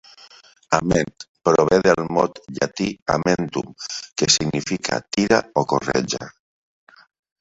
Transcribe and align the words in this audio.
"Ament" 0.75 1.11
prové 1.49 1.77
del 1.87 2.01
mot 2.17 2.41
llatí 2.55 2.87
"amentum", 3.17 3.69
que 4.23 4.31
significa 4.37 4.99
"tira" 5.17 5.41
o 5.63 5.69
"corretja". 5.75 6.33